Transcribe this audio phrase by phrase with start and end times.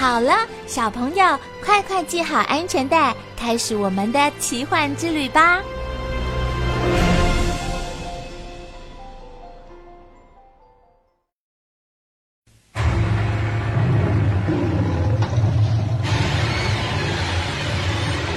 [0.00, 0.32] 好了，
[0.66, 5.60] 小朋友，快快系好安全带，开始我们的奇幻之旅吧！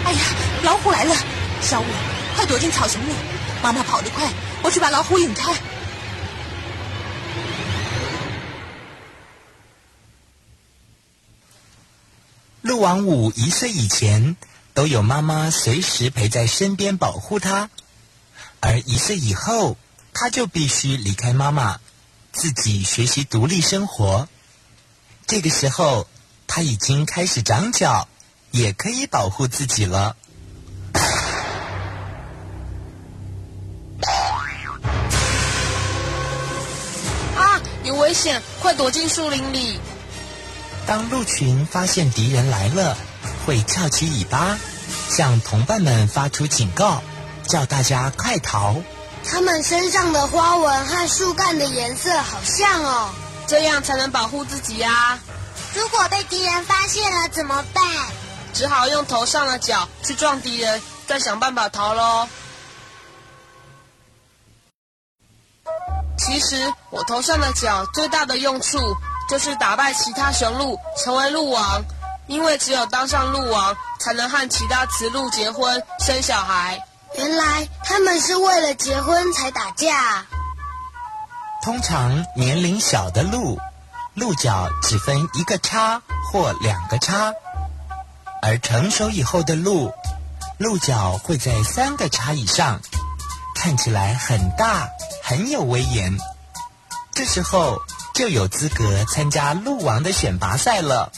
[0.03, 0.19] 哎呀，
[0.63, 1.15] 老虎来了！
[1.61, 1.85] 小五，
[2.35, 3.13] 快躲进草丛里！
[3.63, 4.27] 妈妈跑得快，
[4.61, 5.53] 我去把老虎引开。
[12.73, 14.35] 鹿王五一岁以前，
[14.73, 17.69] 都有妈妈随时陪在身边保护他；
[18.61, 19.77] 而一岁以后，
[20.11, 21.79] 他就必须离开妈妈，
[22.31, 24.27] 自己学习独立生活。
[25.27, 26.07] 这个时候，
[26.47, 28.07] 他已经开始长脚，
[28.49, 30.15] 也可以保护自己了。
[37.35, 38.41] 啊，有危险！
[38.63, 39.79] 快躲进树林里！
[40.85, 42.97] 当鹿群发现敌人来了，
[43.45, 44.57] 会翘起尾巴，
[45.09, 47.01] 向同伴们发出警告，
[47.47, 48.75] 叫大家快逃。
[49.25, 53.09] 它们身上的花纹和树干的颜色好像哦，
[53.47, 55.17] 这样才能保护自己呀。
[55.73, 57.83] 如果被敌人发现了怎么办？
[58.53, 62.27] 只好用头上的角去撞敌人，再想办法逃喽。
[66.17, 68.77] 其实我头上的角最大的用处
[69.33, 71.83] 就是打败其他雄鹿，成为鹿王。
[72.27, 76.79] 因为只有当上鹿王，才能和其他雌鹿结婚生小孩。
[77.17, 80.23] 原来他们是为了结婚才打架。
[81.63, 83.57] 通常年龄小的鹿，
[84.13, 85.99] 鹿角只分一个叉
[86.31, 87.33] 或两个叉，
[88.43, 89.91] 而成熟以后的鹿，
[90.59, 92.79] 鹿角会在三个叉以上，
[93.55, 94.87] 看起来很大，
[95.23, 96.15] 很有威严。
[97.11, 97.79] 这时候
[98.13, 101.11] 就有资格参加鹿王的选拔赛了。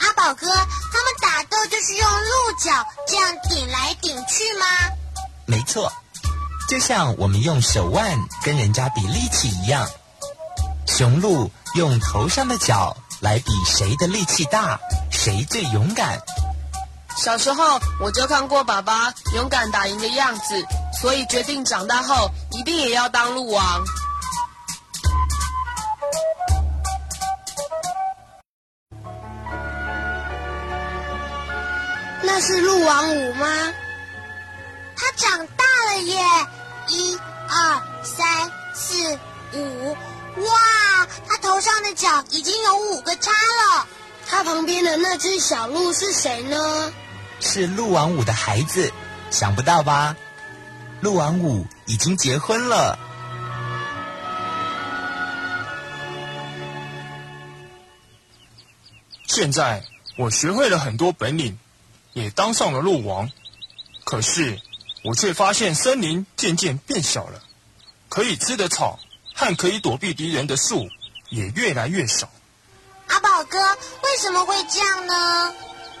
[0.00, 4.66] 阿宝哥，他们打斗就是用鹿角这样顶来顶去吗？
[5.46, 5.92] 没错，
[6.68, 9.88] 就像我们用手腕跟人家比力气一样，
[10.86, 14.80] 雄鹿用头上的角来比谁的力气大，
[15.12, 16.20] 谁最勇敢。
[17.16, 20.64] 小时候我就看过爸爸勇敢打赢的样子，
[21.00, 23.84] 所以决定长大后一定也要当鹿王。
[32.22, 33.46] 那是鹿王舞吗？
[34.96, 36.22] 他长大了耶！
[36.88, 39.18] 一、二、三、四、
[39.54, 39.92] 五，
[40.42, 41.06] 哇！
[41.28, 43.86] 他头上的角已经有五个叉了。
[44.28, 46.92] 他旁边的那只小鹿是谁呢？
[47.40, 48.92] 是鹿王五的孩子，
[49.30, 50.16] 想不到吧？
[51.00, 52.98] 鹿王五已经结婚了。
[59.26, 59.84] 现在
[60.16, 61.58] 我学会了很多本领，
[62.14, 63.30] 也当上了鹿王。
[64.04, 64.58] 可是
[65.04, 67.42] 我却发现森林渐渐变小了，
[68.08, 68.98] 可以吃的草
[69.34, 70.88] 和可以躲避敌人的树
[71.28, 72.30] 也越来越少。
[73.08, 73.58] 阿宝哥，
[74.02, 75.54] 为什么会这样呢？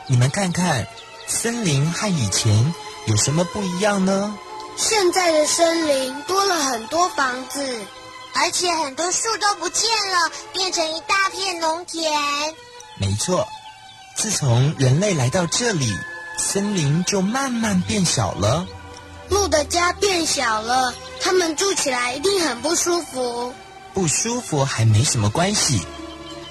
[0.06, 0.86] 你们看看，
[1.26, 2.74] 森林和以前
[3.06, 4.36] 有什么不一样呢？
[4.76, 7.80] 现在的森林多了很多房子，
[8.34, 12.12] 而且很多树都不见了，变成一大片农田。
[12.98, 13.46] 没错，
[14.16, 15.96] 自从人类来到这里，
[16.38, 18.66] 森林就慢慢变小了。
[19.28, 23.52] 鹿的家变小了，它们住起来一定很不舒服。
[23.92, 25.80] 不舒服还没什么关系，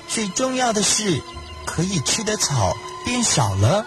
[0.10, 1.21] 最重要的是，
[1.66, 2.75] 可以吃的草
[3.06, 3.86] 变少了，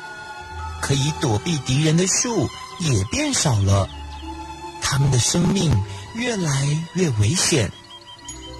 [0.80, 2.48] 可以躲避敌人的树
[2.78, 3.88] 也变少了，
[4.80, 5.72] 他们的生命
[6.14, 7.70] 越来越危险，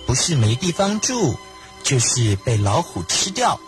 [0.06, 1.36] 不是没地方住，
[1.82, 3.58] 就是被老虎吃掉，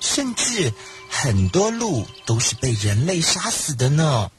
[0.00, 0.72] 甚至
[1.08, 4.30] 很多鹿都是被人类杀死的呢。